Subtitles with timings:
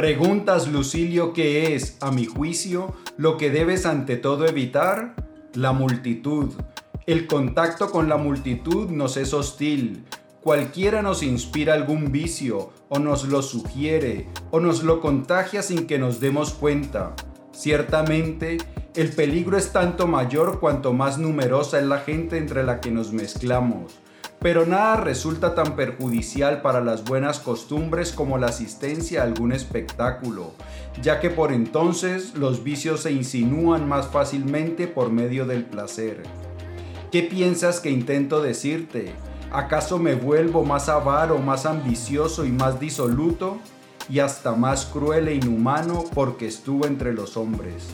[0.00, 5.14] Preguntas, Lucilio, ¿qué es, a mi juicio, lo que debes ante todo evitar?
[5.52, 6.54] La multitud.
[7.04, 10.06] El contacto con la multitud nos es hostil.
[10.40, 15.98] Cualquiera nos inspira algún vicio, o nos lo sugiere, o nos lo contagia sin que
[15.98, 17.14] nos demos cuenta.
[17.52, 18.56] Ciertamente,
[18.96, 23.12] el peligro es tanto mayor cuanto más numerosa es la gente entre la que nos
[23.12, 23.98] mezclamos.
[24.40, 30.54] Pero nada resulta tan perjudicial para las buenas costumbres como la asistencia a algún espectáculo,
[31.02, 36.22] ya que por entonces los vicios se insinúan más fácilmente por medio del placer.
[37.12, 39.12] ¿Qué piensas que intento decirte?
[39.52, 43.58] ¿Acaso me vuelvo más avaro, más ambicioso y más disoluto?
[44.08, 47.88] Y hasta más cruel e inhumano porque estuvo entre los hombres.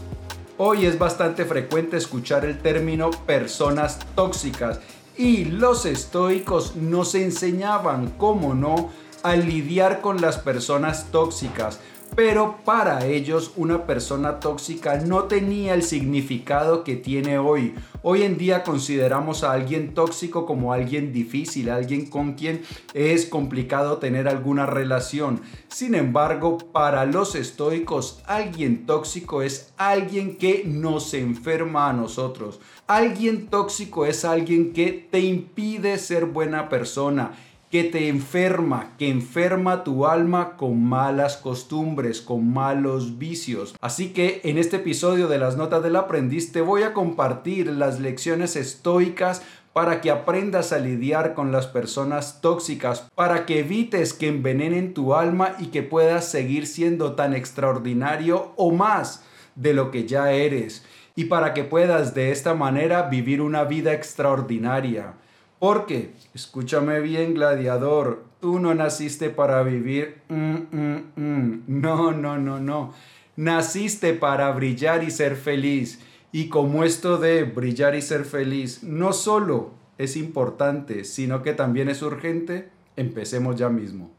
[0.58, 4.80] Hoy es bastante frecuente escuchar el término personas tóxicas
[5.18, 8.90] y los estoicos nos enseñaban, cómo no,
[9.22, 11.80] a lidiar con las personas tóxicas.
[12.16, 17.74] Pero para ellos una persona tóxica no tenía el significado que tiene hoy.
[18.00, 22.62] Hoy en día consideramos a alguien tóxico como alguien difícil, alguien con quien
[22.94, 25.42] es complicado tener alguna relación.
[25.68, 32.60] Sin embargo, para los estoicos, alguien tóxico es alguien que nos enferma a nosotros.
[32.86, 37.32] Alguien tóxico es alguien que te impide ser buena persona
[37.70, 43.76] que te enferma, que enferma tu alma con malas costumbres, con malos vicios.
[43.80, 47.98] Así que en este episodio de las notas del aprendiz te voy a compartir las
[47.98, 54.28] lecciones estoicas para que aprendas a lidiar con las personas tóxicas, para que evites que
[54.28, 59.22] envenenen tu alma y que puedas seguir siendo tan extraordinario o más
[59.54, 60.82] de lo que ya eres,
[61.14, 65.14] y para que puedas de esta manera vivir una vida extraordinaria.
[65.58, 70.18] Porque, escúchame bien, gladiador, tú no naciste para vivir...
[70.28, 71.62] Mm, mm, mm.
[71.66, 72.92] No, no, no, no.
[73.36, 76.00] Naciste para brillar y ser feliz.
[76.32, 81.88] Y como esto de brillar y ser feliz no solo es importante, sino que también
[81.88, 84.10] es urgente, empecemos ya mismo.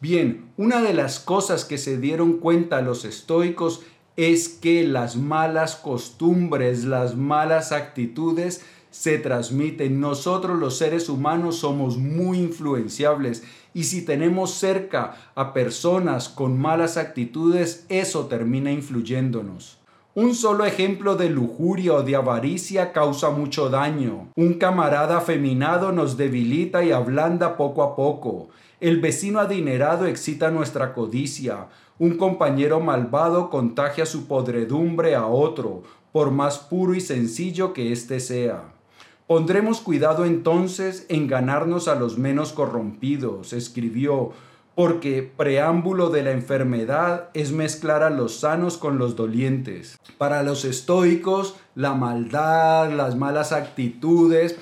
[0.00, 3.82] Bien, una de las cosas que se dieron cuenta los estoicos
[4.16, 10.00] es que las malas costumbres, las malas actitudes se transmiten.
[10.00, 16.96] Nosotros los seres humanos somos muy influenciables y si tenemos cerca a personas con malas
[16.96, 19.78] actitudes, eso termina influyéndonos.
[20.12, 24.28] Un solo ejemplo de lujuria o de avaricia causa mucho daño.
[24.34, 28.48] Un camarada afeminado nos debilita y ablanda poco a poco.
[28.80, 31.68] El vecino adinerado excita nuestra codicia.
[32.00, 38.18] Un compañero malvado contagia su podredumbre a otro, por más puro y sencillo que éste
[38.18, 38.79] sea.
[39.30, 44.32] Pondremos cuidado entonces en ganarnos a los menos corrompidos, escribió,
[44.74, 50.00] porque preámbulo de la enfermedad es mezclar a los sanos con los dolientes.
[50.18, 54.58] Para los estoicos, la maldad, las malas actitudes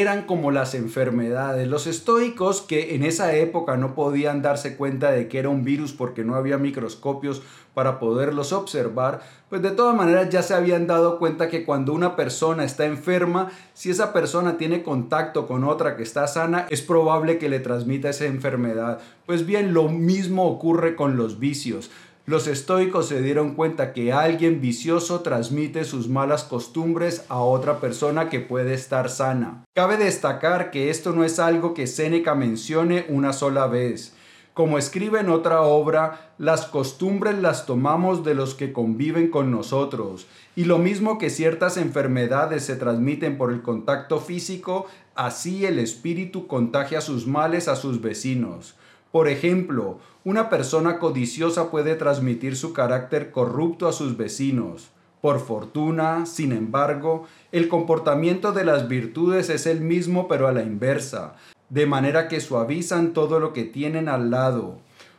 [0.00, 1.68] eran como las enfermedades.
[1.68, 5.92] Los estoicos que en esa época no podían darse cuenta de que era un virus
[5.92, 7.42] porque no había microscopios
[7.74, 12.16] para poderlos observar, pues de todas maneras ya se habían dado cuenta que cuando una
[12.16, 17.38] persona está enferma, si esa persona tiene contacto con otra que está sana, es probable
[17.38, 19.00] que le transmita esa enfermedad.
[19.26, 21.90] Pues bien, lo mismo ocurre con los vicios.
[22.24, 28.28] Los estoicos se dieron cuenta que alguien vicioso transmite sus malas costumbres a otra persona
[28.28, 29.64] que puede estar sana.
[29.74, 34.14] Cabe destacar que esto no es algo que Séneca mencione una sola vez.
[34.54, 40.28] Como escribe en otra obra, las costumbres las tomamos de los que conviven con nosotros.
[40.54, 46.46] Y lo mismo que ciertas enfermedades se transmiten por el contacto físico, así el espíritu
[46.46, 48.76] contagia sus males a sus vecinos.
[49.12, 54.90] Por ejemplo, una persona codiciosa puede transmitir su carácter corrupto a sus vecinos.
[55.20, 60.62] Por fortuna, sin embargo, el comportamiento de las virtudes es el mismo pero a la
[60.62, 61.36] inversa,
[61.68, 64.78] de manera que suavizan todo lo que tienen al lado.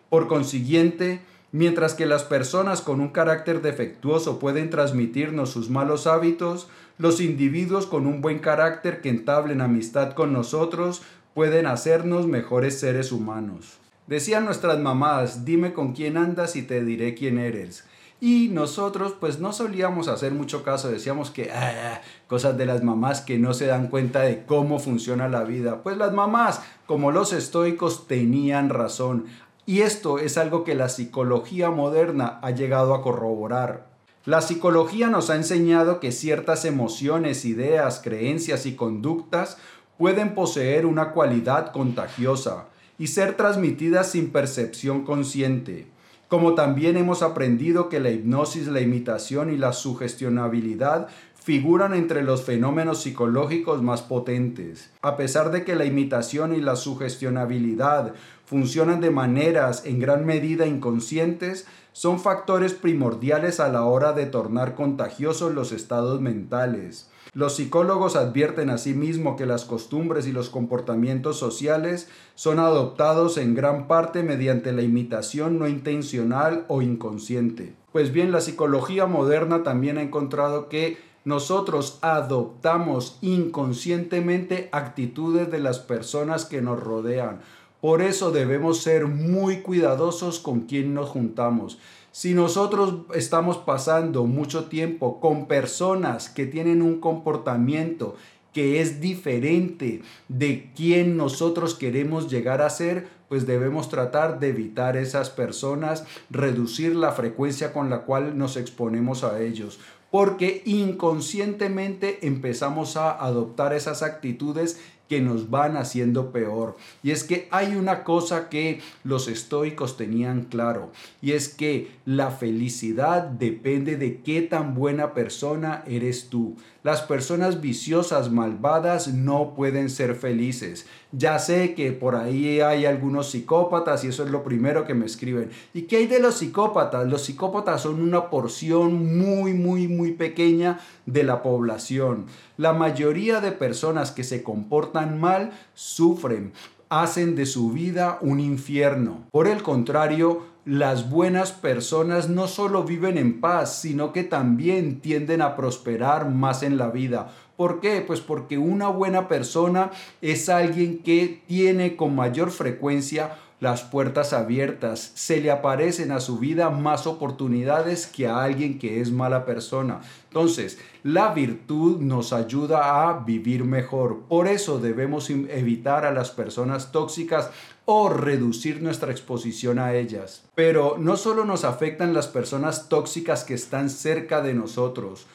[0.10, 6.68] Por consiguiente, mientras que las personas con un carácter defectuoso pueden transmitirnos sus malos hábitos,
[6.98, 11.04] los individuos con un buen carácter que entablen amistad con nosotros
[11.36, 13.83] pueden hacernos mejores seres humanos.
[14.08, 17.86] Decían nuestras mamás, dime con quién andas y te diré quién eres.
[18.20, 23.22] Y nosotros pues no solíamos hacer mucho caso, decíamos que ah, cosas de las mamás
[23.22, 25.84] que no se dan cuenta de cómo funciona la vida.
[25.84, 29.26] Pues las mamás, como los estoicos, tenían razón.
[29.66, 33.88] Y esto es algo que la psicología moderna ha llegado a corroborar.
[34.26, 39.58] La psicología nos ha enseñado que ciertas emociones, ideas, creencias y conductas
[39.98, 42.68] pueden poseer una cualidad contagiosa
[42.98, 45.88] y ser transmitidas sin percepción consciente.
[46.30, 51.10] como también hemos aprendido que la hipnosis, la imitación y la sugestionabilidad
[51.44, 54.90] figuran entre los fenómenos psicológicos más potentes.
[55.02, 58.14] A pesar de que la imitación y la sugestionabilidad
[58.46, 64.76] funcionan de maneras en gran medida inconscientes, son factores primordiales a la hora de tornar
[64.76, 67.10] contagiosos los estados mentales.
[67.34, 73.88] Los psicólogos advierten asimismo que las costumbres y los comportamientos sociales son adoptados en gran
[73.88, 77.74] parte mediante la imitación no intencional o inconsciente.
[77.92, 85.80] Pues bien, la psicología moderna también ha encontrado que nosotros adoptamos inconscientemente actitudes de las
[85.80, 87.40] personas que nos rodean.
[87.84, 91.80] Por eso debemos ser muy cuidadosos con quien nos juntamos.
[92.14, 98.16] Si nosotros estamos pasando mucho tiempo con personas que tienen un comportamiento
[98.54, 104.96] que es diferente de quien nosotros queremos llegar a ser, pues debemos tratar de evitar
[104.96, 109.78] esas personas, reducir la frecuencia con la cual nos exponemos a ellos
[110.14, 114.80] porque inconscientemente empezamos a adoptar esas actitudes
[115.10, 116.76] que nos van haciendo peor.
[117.04, 120.92] Y es que hay una cosa que los estoicos tenían claro,
[121.22, 126.56] y es que la felicidad depende de qué tan buena persona eres tú.
[126.84, 130.86] Las personas viciosas, malvadas, no pueden ser felices.
[131.14, 135.06] Ya sé que por ahí hay algunos psicópatas y eso es lo primero que me
[135.06, 135.50] escriben.
[135.74, 137.08] ¿Y qué hay de los psicópatas?
[137.08, 142.26] Los psicópatas son una porción muy, muy, muy pequeña de la población.
[142.58, 146.52] La mayoría de personas que se comportan mal sufren,
[146.90, 149.24] hacen de su vida un infierno.
[149.32, 155.42] Por el contrario, las buenas personas no solo viven en paz, sino que también tienden
[155.42, 157.34] a prosperar más en la vida.
[157.56, 158.04] ¿Por qué?
[158.06, 159.92] Pues porque una buena persona
[160.22, 166.38] es alguien que tiene con mayor frecuencia las puertas abiertas, se le aparecen a su
[166.38, 170.02] vida más oportunidades que a alguien que es mala persona.
[170.28, 174.24] Entonces, la virtud nos ayuda a vivir mejor.
[174.28, 177.52] Por eso debemos evitar a las personas tóxicas
[177.86, 180.44] o reducir nuestra exposición a ellas.
[180.56, 185.26] Pero no solo nos afectan las personas tóxicas que están cerca de nosotros.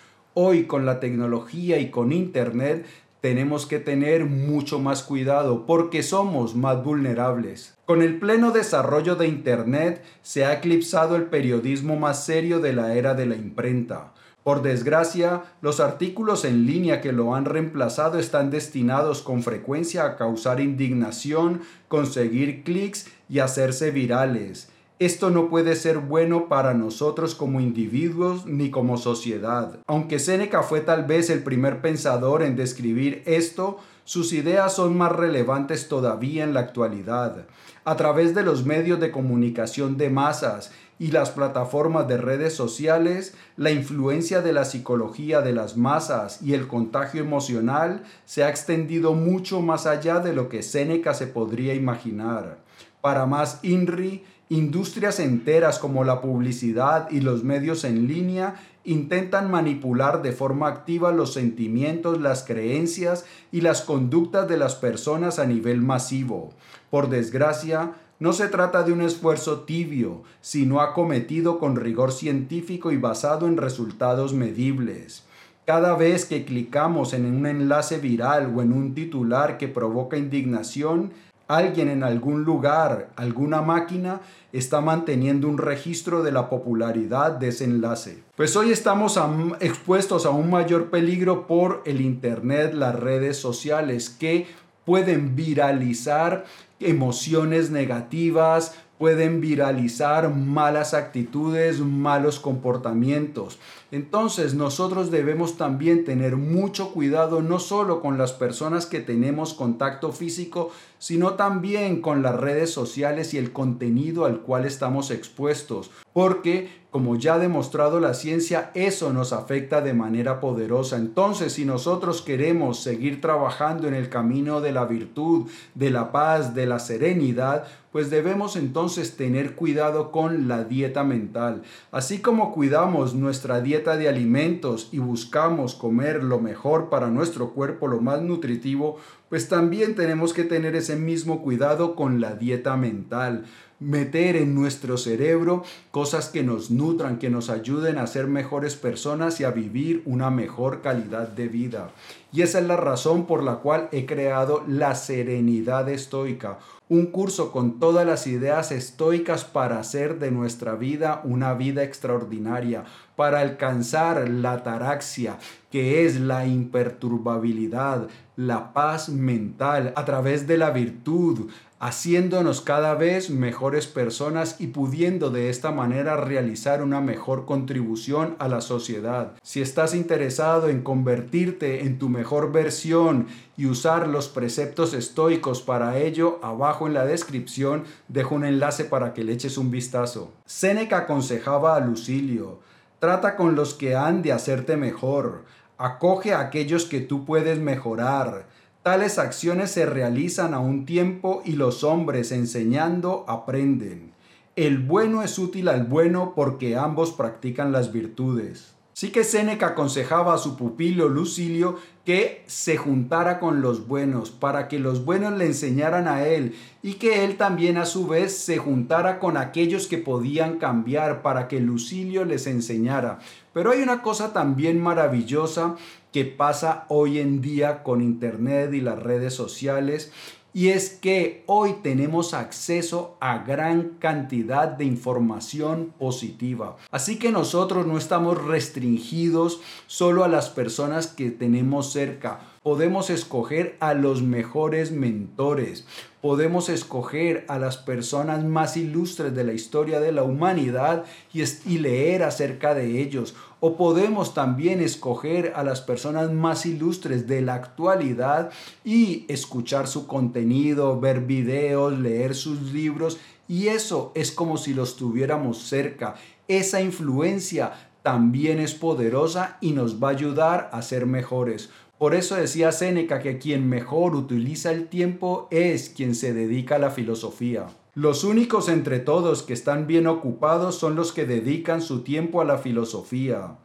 [0.40, 2.86] Hoy con la tecnología y con Internet
[3.20, 7.76] tenemos que tener mucho más cuidado porque somos más vulnerables.
[7.86, 12.94] Con el pleno desarrollo de Internet se ha eclipsado el periodismo más serio de la
[12.94, 14.12] era de la imprenta.
[14.44, 20.16] Por desgracia, los artículos en línea que lo han reemplazado están destinados con frecuencia a
[20.16, 24.70] causar indignación, conseguir clics y hacerse virales.
[24.98, 29.78] Esto no puede ser bueno para nosotros como individuos ni como sociedad.
[29.86, 35.12] Aunque Séneca fue tal vez el primer pensador en describir esto, sus ideas son más
[35.12, 37.46] relevantes todavía en la actualidad.
[37.84, 43.34] A través de los medios de comunicación de masas y las plataformas de redes sociales,
[43.56, 49.14] la influencia de la psicología de las masas y el contagio emocional se ha extendido
[49.14, 52.58] mucho más allá de lo que Séneca se podría imaginar.
[53.00, 60.22] Para más INRI, Industrias enteras como la publicidad y los medios en línea intentan manipular
[60.22, 65.82] de forma activa los sentimientos, las creencias y las conductas de las personas a nivel
[65.82, 66.54] masivo.
[66.88, 72.96] Por desgracia, no se trata de un esfuerzo tibio, sino acometido con rigor científico y
[72.96, 75.24] basado en resultados medibles.
[75.66, 81.12] Cada vez que clicamos en un enlace viral o en un titular que provoca indignación,
[81.48, 84.20] alguien en algún lugar, alguna máquina,
[84.52, 88.22] está manteniendo un registro de la popularidad de ese enlace.
[88.36, 89.18] Pues hoy estamos
[89.60, 94.46] expuestos a un mayor peligro por el Internet, las redes sociales, que
[94.84, 96.44] pueden viralizar
[96.80, 103.58] emociones negativas, pueden viralizar malas actitudes, malos comportamientos.
[103.92, 110.12] Entonces nosotros debemos también tener mucho cuidado no solo con las personas que tenemos contacto
[110.12, 116.68] físico, sino también con las redes sociales y el contenido al cual estamos expuestos, porque
[116.90, 120.96] como ya ha demostrado la ciencia, eso nos afecta de manera poderosa.
[120.96, 126.54] Entonces, si nosotros queremos seguir trabajando en el camino de la virtud, de la paz,
[126.54, 131.62] de la serenidad, pues debemos entonces tener cuidado con la dieta mental.
[131.90, 137.86] Así como cuidamos nuestra dieta de alimentos y buscamos comer lo mejor para nuestro cuerpo,
[137.86, 138.96] lo más nutritivo,
[139.28, 143.44] pues también tenemos que tener ese mismo cuidado con la dieta mental
[143.80, 149.40] meter en nuestro cerebro cosas que nos nutran, que nos ayuden a ser mejores personas
[149.40, 151.90] y a vivir una mejor calidad de vida.
[152.32, 156.58] Y esa es la razón por la cual he creado la Serenidad Estoica,
[156.88, 162.84] un curso con todas las ideas estoicas para hacer de nuestra vida una vida extraordinaria,
[163.14, 165.38] para alcanzar la taraxia,
[165.70, 168.08] que es la imperturbabilidad,
[168.38, 175.30] la paz mental a través de la virtud, haciéndonos cada vez mejores personas y pudiendo
[175.30, 179.32] de esta manera realizar una mejor contribución a la sociedad.
[179.42, 183.26] Si estás interesado en convertirte en tu mejor versión
[183.56, 189.14] y usar los preceptos estoicos para ello, abajo en la descripción dejo un enlace para
[189.14, 190.32] que le eches un vistazo.
[190.46, 192.60] Séneca aconsejaba a Lucilio,
[193.00, 195.42] trata con los que han de hacerte mejor,
[195.78, 198.46] acoge a aquellos que tú puedes mejorar,
[198.88, 204.12] Tales acciones se realizan a un tiempo y los hombres enseñando aprenden.
[204.56, 208.74] El bueno es útil al bueno porque ambos practican las virtudes.
[208.94, 214.66] Sí que Séneca aconsejaba a su pupilo Lucilio que se juntara con los buenos, para
[214.66, 218.56] que los buenos le enseñaran a él y que él también a su vez se
[218.56, 223.18] juntara con aquellos que podían cambiar, para que Lucilio les enseñara.
[223.58, 225.74] Pero hay una cosa también maravillosa
[226.12, 230.12] que pasa hoy en día con Internet y las redes sociales
[230.54, 236.76] y es que hoy tenemos acceso a gran cantidad de información positiva.
[236.92, 242.40] Así que nosotros no estamos restringidos solo a las personas que tenemos cerca.
[242.62, 245.84] Podemos escoger a los mejores mentores.
[246.20, 251.78] Podemos escoger a las personas más ilustres de la historia de la humanidad y, y
[251.78, 257.54] leer acerca de ellos o podemos también escoger a las personas más ilustres de la
[257.54, 258.50] actualidad
[258.84, 264.96] y escuchar su contenido, ver videos, leer sus libros y eso es como si los
[264.96, 266.14] tuviéramos cerca.
[266.46, 267.72] Esa influencia
[268.02, 271.70] también es poderosa y nos va a ayudar a ser mejores.
[271.98, 276.78] Por eso decía Séneca que quien mejor utiliza el tiempo es quien se dedica a
[276.78, 277.66] la filosofía.
[277.94, 282.44] Los únicos entre todos que están bien ocupados son los que dedican su tiempo a
[282.44, 283.56] la filosofía.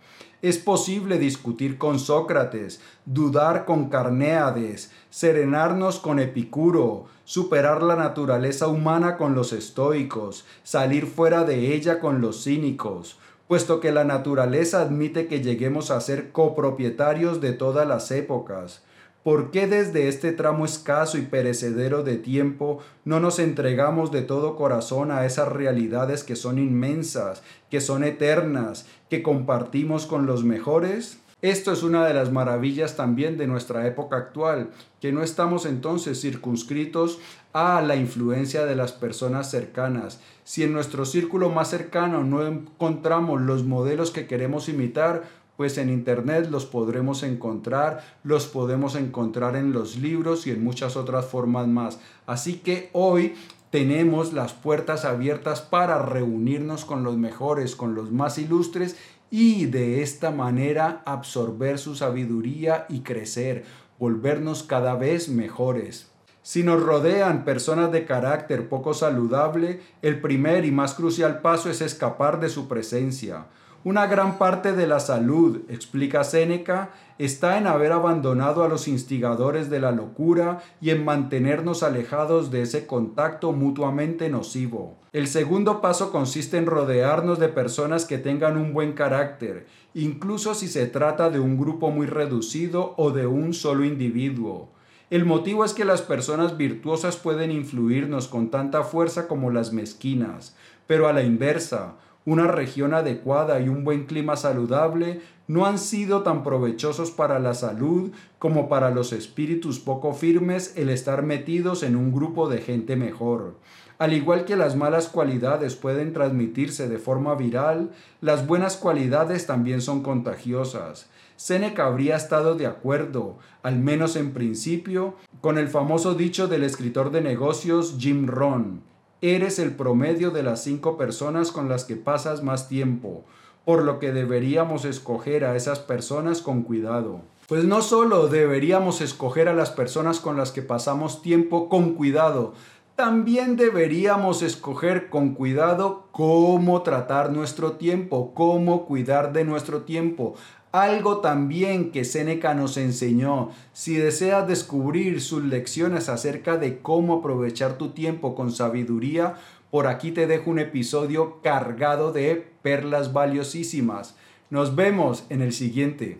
[0.41, 9.15] Es posible discutir con Sócrates, dudar con Carnéades, serenarnos con Epicuro, superar la naturaleza humana
[9.15, 13.19] con los estoicos, salir fuera de ella con los cínicos,
[13.53, 18.81] puesto que la naturaleza admite que lleguemos a ser copropietarios de todas las épocas.
[19.23, 24.55] ¿Por qué desde este tramo escaso y perecedero de tiempo no nos entregamos de todo
[24.55, 31.19] corazón a esas realidades que son inmensas, que son eternas, que compartimos con los mejores?
[31.43, 34.69] Esto es una de las maravillas también de nuestra época actual,
[35.01, 37.19] que no estamos entonces circunscritos
[37.51, 40.21] a la influencia de las personas cercanas.
[40.45, 45.23] Si en nuestro círculo más cercano no encontramos los modelos que queremos imitar,
[45.57, 50.95] pues en internet los podremos encontrar, los podemos encontrar en los libros y en muchas
[50.95, 51.99] otras formas más.
[52.25, 53.35] Así que hoy
[53.73, 58.95] tenemos las puertas abiertas para reunirnos con los mejores, con los más ilustres
[59.29, 63.65] y de esta manera absorber su sabiduría y crecer,
[63.99, 66.11] volvernos cada vez mejores.
[66.41, 71.79] Si nos rodean personas de carácter poco saludable, el primer y más crucial paso es
[71.81, 73.45] escapar de su presencia.
[73.85, 79.69] Una gran parte de la salud, explica Séneca, está en haber abandonado a los instigadores
[79.69, 84.99] de la locura y en mantenernos alejados de ese contacto mutuamente nocivo.
[85.11, 90.69] El segundo paso consiste en rodearnos de personas que tengan un buen carácter, incluso si
[90.69, 94.69] se trata de un grupo muy reducido o de un solo individuo.
[95.09, 100.55] El motivo es que las personas virtuosas pueden influirnos con tanta fuerza como las mezquinas,
[100.87, 106.23] pero a la inversa, una región adecuada y un buen clima saludable no han sido
[106.23, 111.95] tan provechosos para la salud como para los espíritus poco firmes el estar metidos en
[111.95, 113.55] un grupo de gente mejor.
[113.99, 119.81] Al igual que las malas cualidades pueden transmitirse de forma viral, las buenas cualidades también
[119.81, 121.09] son contagiosas.
[121.35, 127.11] Seneca habría estado de acuerdo, al menos en principio, con el famoso dicho del escritor
[127.11, 128.92] de negocios Jim Rohn
[129.23, 133.23] eres el promedio de las cinco personas con las que pasas más tiempo,
[133.63, 137.21] por lo que deberíamos escoger a esas personas con cuidado.
[137.47, 142.53] Pues no solo deberíamos escoger a las personas con las que pasamos tiempo con cuidado,
[142.97, 150.35] también deberíamos escoger con cuidado cómo tratar nuestro tiempo, cómo cuidar de nuestro tiempo,
[150.73, 153.51] algo también que Séneca nos enseñó.
[153.73, 159.35] Si deseas descubrir sus lecciones acerca de cómo aprovechar tu tiempo con sabiduría,
[159.69, 164.15] por aquí te dejo un episodio cargado de perlas valiosísimas.
[164.49, 166.17] Nos vemos en el siguiente.